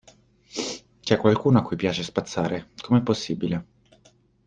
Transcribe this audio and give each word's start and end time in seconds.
C'è 0.99 1.17
qualcuno 1.17 1.59
a 1.59 1.61
cui 1.61 1.75
piace 1.75 2.01
spazzare, 2.01 2.71
com'è 2.81 3.03
possibile? 3.03 3.65